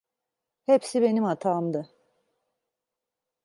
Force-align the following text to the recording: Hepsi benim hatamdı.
Hepsi 0.65 1.01
benim 1.01 1.23
hatamdı. 1.23 1.89